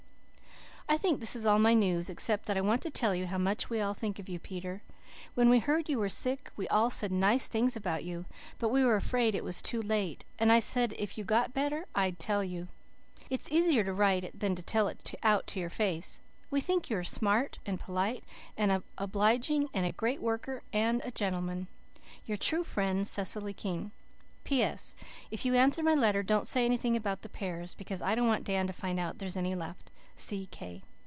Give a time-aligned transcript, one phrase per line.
[0.89, 3.37] "I think this is all my news, except that I want to tell you how
[3.37, 4.81] much we all think of you, Peter.
[5.35, 8.25] When we heard you were sick we all said nice things about you,
[8.59, 11.85] but we were afraid it was too late, and I said if you got better
[11.95, 12.67] I'd tell you.
[13.29, 16.19] It is easier to write it than to tell it out to your face.
[16.49, 18.25] We think you are smart and polite
[18.57, 21.67] and obliging and a great worker and a gentleman.
[22.25, 23.91] "Your true friend, "CECILY KING.
[24.43, 24.95] "P.S.
[25.29, 28.43] If you answer my letter don't say anything about the pears, because I don't want
[28.43, 29.87] Dan to find out there's any left.